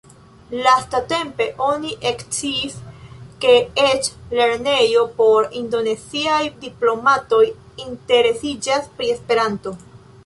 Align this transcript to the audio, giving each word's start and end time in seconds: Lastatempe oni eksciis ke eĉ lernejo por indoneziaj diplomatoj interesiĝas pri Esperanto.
Lastatempe 0.67 1.45
oni 1.65 1.91
eksciis 2.11 2.77
ke 3.45 3.53
eĉ 3.83 4.09
lernejo 4.39 5.05
por 5.21 5.51
indoneziaj 5.61 6.41
diplomatoj 6.65 7.43
interesiĝas 7.87 8.93
pri 8.97 9.17
Esperanto. 9.19 9.77